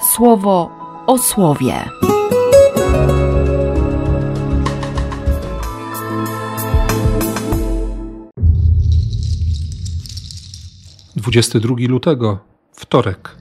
słowo 0.00 0.70
o 1.06 1.18
słowie. 1.18 1.74
Dwudziesty 11.16 11.60
drugi 11.60 11.86
lutego, 11.86 12.38
wtorek. 12.72 13.36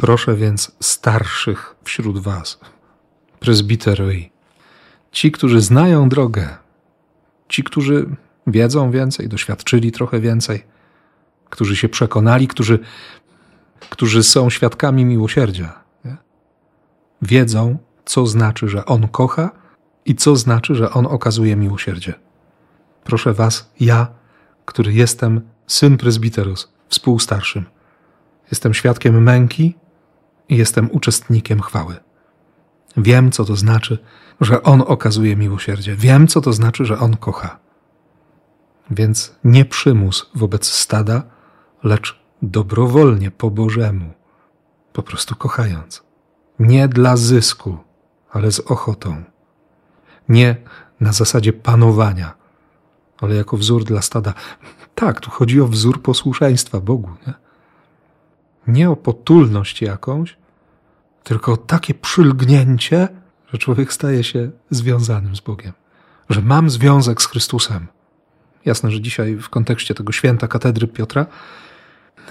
Proszę 0.00 0.36
więc 0.36 0.72
starszych 0.80 1.74
wśród 1.84 2.18
was, 2.18 2.60
prezbiteroi, 3.40 4.30
ci, 5.12 5.32
którzy 5.32 5.60
znają 5.60 6.08
drogę, 6.08 6.48
ci, 7.48 7.62
którzy 7.64 8.06
wiedzą 8.46 8.90
więcej, 8.90 9.28
doświadczyli 9.28 9.92
trochę 9.92 10.20
więcej, 10.20 10.64
którzy 11.50 11.76
się 11.76 11.88
przekonali, 11.88 12.48
którzy, 12.48 12.78
którzy 13.90 14.22
są 14.22 14.50
świadkami 14.50 15.04
miłosierdzia, 15.04 15.84
nie? 16.04 16.16
wiedzą, 17.22 17.78
co 18.04 18.26
znaczy, 18.26 18.68
że 18.68 18.84
On 18.84 19.08
kocha 19.08 19.50
i 20.04 20.14
co 20.14 20.36
znaczy, 20.36 20.74
że 20.74 20.90
On 20.90 21.06
okazuje 21.06 21.56
miłosierdzie. 21.56 22.14
Proszę 23.04 23.34
Was, 23.34 23.70
ja, 23.80 24.06
który 24.64 24.92
jestem 24.92 25.40
syn 25.66 25.96
prezbiterus, 25.96 26.72
współstarszym, 26.88 27.64
jestem 28.50 28.74
świadkiem 28.74 29.22
męki 29.22 29.74
i 30.48 30.56
jestem 30.56 30.90
uczestnikiem 30.92 31.60
chwały. 31.60 31.96
Wiem, 32.96 33.30
co 33.30 33.44
to 33.44 33.56
znaczy, 33.56 33.98
że 34.40 34.62
On 34.62 34.82
okazuje 34.86 35.36
miłosierdzie. 35.36 35.96
Wiem, 35.96 36.26
co 36.26 36.40
to 36.40 36.52
znaczy, 36.52 36.84
że 36.84 36.98
On 36.98 37.16
kocha. 37.16 37.58
Więc 38.90 39.34
nie 39.44 39.64
przymus 39.64 40.30
wobec 40.34 40.66
stada, 40.66 41.22
lecz 41.84 42.20
dobrowolnie 42.42 43.30
po 43.30 43.50
Bożemu, 43.50 44.12
po 44.92 45.02
prostu 45.02 45.36
kochając. 45.36 46.02
Nie 46.58 46.88
dla 46.88 47.16
zysku, 47.16 47.78
ale 48.30 48.52
z 48.52 48.60
ochotą. 48.60 49.24
Nie 50.28 50.56
na 51.00 51.12
zasadzie 51.12 51.52
panowania, 51.52 52.34
ale 53.20 53.34
jako 53.34 53.56
wzór 53.56 53.84
dla 53.84 54.02
stada. 54.02 54.34
Tak, 54.94 55.20
tu 55.20 55.30
chodzi 55.30 55.60
o 55.60 55.66
wzór 55.66 56.02
posłuszeństwa 56.02 56.80
Bogu. 56.80 57.10
Nie, 57.26 57.34
nie 58.74 58.90
o 58.90 58.96
potulność 58.96 59.82
jakąś, 59.82 60.36
tylko 61.24 61.56
takie 61.56 61.94
przylgnięcie, 61.94 63.08
że 63.52 63.58
człowiek 63.58 63.92
staje 63.92 64.24
się 64.24 64.50
związanym 64.70 65.36
z 65.36 65.40
Bogiem, 65.40 65.72
że 66.30 66.42
mam 66.42 66.70
związek 66.70 67.22
z 67.22 67.26
Chrystusem. 67.26 67.86
Jasne, 68.64 68.90
że 68.90 69.00
dzisiaj 69.00 69.36
w 69.36 69.48
kontekście 69.48 69.94
tego 69.94 70.12
święta 70.12 70.48
katedry 70.48 70.86
Piotra 70.86 71.26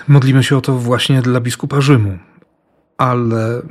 modlimy 0.08 0.44
się 0.44 0.58
o 0.58 0.62
to 0.62 0.74
właśnie 0.74 1.22
dla 1.22 1.40
biskupa 1.42 1.82
Rzymu, 1.82 2.18
ale, 2.98 3.62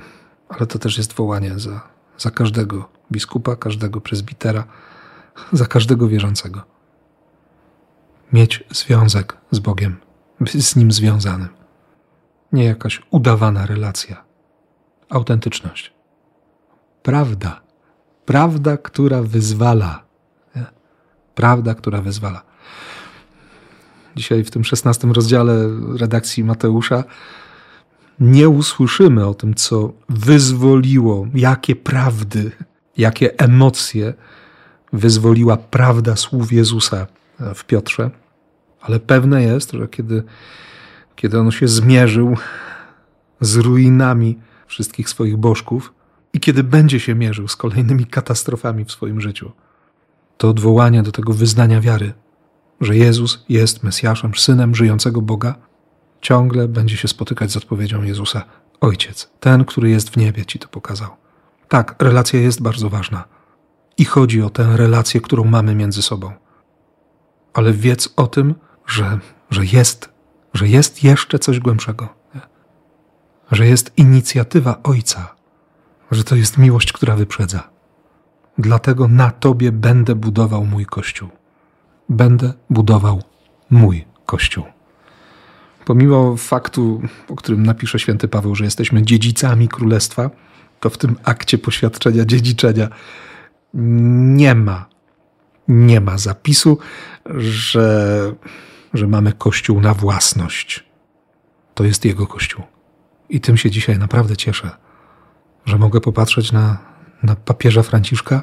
ale 0.49 0.67
to 0.67 0.79
też 0.79 0.99
jest 0.99 1.13
wołanie 1.13 1.59
za, 1.59 1.81
za 2.19 2.31
każdego 2.31 2.89
biskupa, 3.13 3.57
każdego 3.57 4.01
prezbitera, 4.01 4.65
za 5.53 5.67
każdego 5.67 6.09
wierzącego. 6.09 6.63
Mieć 8.33 8.65
związek 8.71 9.37
z 9.51 9.59
Bogiem, 9.59 9.97
być 10.41 10.65
z 10.65 10.77
Nim 10.77 10.93
związanym. 10.93 11.49
Nie 12.53 12.65
jakaś 12.65 13.03
udawana 13.11 13.67
relacja, 13.67 14.25
autentyczność. 15.09 15.93
Prawda, 17.03 17.61
prawda, 18.25 18.77
która 18.77 19.23
wyzwala. 19.23 20.07
Prawda, 21.35 21.75
która 21.75 22.01
wyzwala. 22.01 22.43
Dzisiaj 24.17 24.45
w 24.45 24.51
tym 24.51 24.65
szesnastym 24.65 25.13
rozdziale 25.13 25.69
redakcji 25.99 26.45
Mateusza 26.45 27.05
nie 28.21 28.49
usłyszymy 28.49 29.27
o 29.27 29.35
tym, 29.35 29.55
co 29.55 29.93
wyzwoliło, 30.09 31.27
jakie 31.35 31.77
prawdy, 31.77 32.51
jakie 32.97 33.39
emocje 33.39 34.15
wyzwoliła 34.93 35.57
prawda 35.57 36.17
słów 36.17 36.53
Jezusa 36.53 37.07
w 37.55 37.65
Piotrze, 37.65 38.11
ale 38.81 39.01
pewne 39.01 39.43
jest, 39.43 39.73
że 39.73 39.89
kiedy, 39.89 40.23
kiedy 41.17 41.39
on 41.39 41.51
się 41.51 41.69
zmierzył 41.69 42.37
z 43.41 43.57
ruinami 43.57 44.39
wszystkich 44.67 45.09
swoich 45.09 45.37
bożków 45.37 45.93
i 46.33 46.41
kiedy 46.41 46.65
będzie 46.65 47.01
się 47.01 47.15
mierzył 47.15 47.49
z 47.49 47.57
kolejnymi 47.57 48.07
katastrofami 48.07 48.85
w 48.85 48.93
swoim 48.93 49.21
życiu, 49.21 49.53
to 50.37 50.49
odwołanie 50.49 51.03
do 51.03 51.13
tego 51.13 51.33
wyznania 51.33 51.81
wiary, 51.81 52.13
że 52.81 52.97
Jezus 52.97 53.45
jest 53.49 53.83
Mesjaszem, 53.83 54.35
synem 54.35 54.75
żyjącego 54.75 55.23
Boga, 55.23 55.55
ciągle 56.21 56.69
będzie 56.69 56.97
się 56.97 57.09
spotykać 57.09 57.51
z 57.51 57.57
odpowiedzią 57.57 58.03
Jezusa: 58.03 58.45
Ojciec, 58.81 59.31
ten, 59.41 59.65
który 59.65 59.91
jest 59.91 60.11
w 60.11 60.17
niebie, 60.17 60.45
ci 60.45 60.59
to 60.59 60.69
pokazał. 60.69 61.11
Tak, 61.69 61.95
relacja 61.99 62.41
jest 62.41 62.63
bardzo 62.63 62.91
ważna. 62.91 63.25
I 63.99 64.05
chodzi 64.05 64.43
o 64.43 64.51
tę 64.51 64.77
relację, 64.77 65.21
którą 65.21 65.45
mamy 65.45 65.75
między 65.75 66.03
sobą. 66.03 66.33
Ale 67.55 67.73
wiedz 67.73 68.09
o 68.17 68.27
tym, 68.27 68.55
że, 68.87 69.19
że 69.51 69.65
jest, 69.65 70.13
że 70.55 70.69
jest 70.69 71.05
jeszcze 71.05 71.39
coś 71.39 71.61
głębszego. 71.61 72.09
Nie? 72.35 72.41
Że 73.53 73.67
jest 73.67 73.93
inicjatywa 73.97 74.81
Ojca, 74.83 75.35
że 76.11 76.25
to 76.25 76.37
jest 76.37 76.59
miłość, 76.59 76.93
która 76.93 77.17
wyprzedza. 77.17 77.71
Dlatego 78.59 79.09
na 79.09 79.31
Tobie 79.31 79.73
będę 79.73 80.15
budował 80.15 80.65
mój 80.65 80.87
Kościół. 80.87 81.29
Będę 82.09 82.53
budował 82.71 83.23
mój 83.71 84.05
Kościół. 84.27 84.65
Pomimo 85.85 86.37
faktu, 86.37 87.03
o 87.29 87.37
którym 87.37 87.63
napisze 87.63 87.99
święty 87.99 88.29
Paweł, 88.29 88.55
że 88.55 88.65
jesteśmy 88.65 89.03
dziedzicami 89.03 89.69
królestwa, 89.69 90.31
to 90.81 90.91
w 90.91 90.99
tym 90.99 91.17
akcie 91.25 91.59
poświadczenia 91.59 92.25
dziedziczenia 92.25 92.89
nie 93.75 94.55
ma, 94.55 94.87
nie 95.69 96.01
ma 96.01 96.19
zapisu, 96.19 96.79
że, 97.27 98.35
że 98.95 99.07
mamy 99.07 99.33
Kościół 99.33 99.81
na 99.81 99.95
własność. 99.95 100.85
To 101.75 101.85
jest 101.85 102.05
Jego 102.05 102.27
Kościół. 102.27 102.65
I 103.29 103.41
tym 103.41 103.57
się 103.57 103.71
dzisiaj 103.71 103.99
naprawdę 103.99 104.37
cieszę, 104.37 104.71
że 105.65 105.79
mogę 105.79 106.01
popatrzeć 106.01 106.53
na, 106.53 106.79
na 107.23 107.37
papieża 107.37 107.83
Franciszka, 107.83 108.43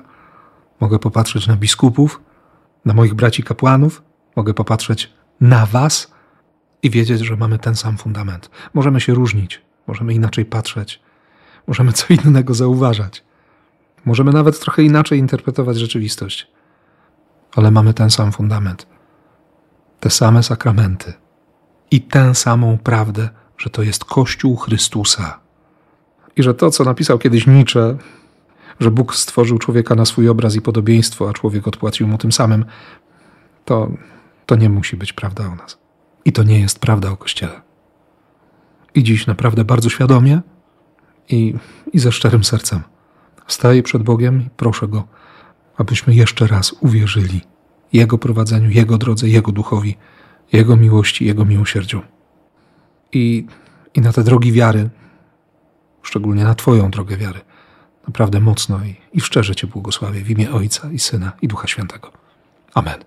mogę 0.80 1.00
popatrzeć 1.00 1.48
na 1.48 1.56
biskupów, 1.56 2.22
na 2.86 2.94
moich 2.94 3.14
braci 3.14 3.44
kapłanów, 3.44 4.04
mogę 4.36 4.54
popatrzeć 4.54 5.14
na 5.42 5.66
Was 5.66 6.12
i 6.84 6.90
wiedzieć, 6.90 7.22
że 7.22 7.36
mamy 7.36 7.60
ten 7.60 7.76
sam 7.76 7.98
fundament. 7.98 8.50
Możemy 8.74 9.02
się 9.02 9.14
różnić, 9.14 9.62
możemy 9.88 10.14
inaczej 10.14 10.46
patrzeć, 10.46 11.02
możemy 11.68 11.94
co 11.94 12.06
innego 12.14 12.54
zauważać, 12.54 13.24
możemy 14.06 14.32
nawet 14.32 14.60
trochę 14.60 14.84
inaczej 14.84 15.20
interpretować 15.20 15.78
rzeczywistość, 15.78 16.48
ale 17.56 17.72
mamy 17.72 17.94
ten 17.94 18.10
sam 18.10 18.32
fundament, 18.32 18.88
te 20.00 20.10
same 20.10 20.44
sakramenty 20.44 21.14
i 21.92 22.02
tę 22.02 22.36
samą 22.36 22.78
prawdę, 22.78 23.30
że 23.58 23.70
to 23.70 23.84
jest 23.84 24.06
Kościół 24.06 24.56
Chrystusa. 24.56 25.40
I 26.36 26.44
że 26.44 26.54
to, 26.54 26.72
co 26.72 26.84
napisał 26.84 27.20
kiedyś 27.20 27.48
Nietzsche, 27.48 27.98
że 28.84 28.92
Bóg 28.92 29.16
stworzył 29.16 29.58
człowieka 29.58 29.96
na 29.96 30.06
swój 30.06 30.30
obraz 30.30 30.56
i 30.56 30.62
podobieństwo, 30.62 31.30
a 31.30 31.34
człowiek 31.34 31.68
odpłacił 31.68 32.08
mu 32.08 32.18
tym 32.18 32.32
samym, 32.32 32.66
to, 33.66 33.92
to 34.46 34.56
nie 34.56 34.70
musi 34.70 34.98
być 34.98 35.14
prawda 35.14 35.48
o 35.48 35.56
nas. 35.56 35.78
I 36.26 36.32
to 36.32 36.44
nie 36.44 36.60
jest 36.60 36.80
prawda 36.80 37.12
o 37.12 37.18
Kościele. 37.18 37.62
I 38.96 39.04
dziś 39.04 39.28
naprawdę 39.28 39.66
bardzo 39.66 39.90
świadomie 39.90 40.42
i, 41.30 41.54
i 41.94 42.00
ze 42.00 42.12
szczerym 42.12 42.44
sercem 42.44 42.82
staję 43.48 43.84
przed 43.84 44.04
Bogiem 44.04 44.42
i 44.42 44.50
proszę 44.58 44.88
Go, 44.88 45.08
abyśmy 45.78 46.16
jeszcze 46.16 46.48
raz 46.48 46.76
uwierzyli 46.80 47.42
Jego 47.94 48.18
prowadzeniu, 48.18 48.70
Jego 48.70 48.98
drodze, 48.98 49.30
Jego 49.30 49.52
duchowi, 49.52 49.98
Jego 50.54 50.76
miłości, 50.76 51.26
Jego 51.26 51.46
miłosierdziu. 51.46 52.02
I, 53.12 53.46
i 53.94 54.02
na 54.02 54.14
te 54.14 54.24
drogi 54.24 54.52
wiary, 54.52 54.90
szczególnie 56.02 56.44
na 56.44 56.56
Twoją 56.56 56.92
drogę 56.92 57.18
wiary, 57.18 57.40
naprawdę 58.08 58.40
mocno 58.40 58.80
i, 58.86 58.96
i 59.14 59.22
szczerze 59.22 59.56
Cię 59.56 59.68
błogosławię 59.68 60.22
w 60.22 60.30
imię 60.30 60.52
Ojca 60.52 60.92
i 60.92 61.00
Syna 61.00 61.32
i 61.42 61.48
Ducha 61.48 61.68
Świętego. 61.68 62.12
Amen. 62.74 63.04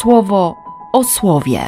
Słowo 0.00 0.56
o 0.92 1.04
słowie. 1.04 1.60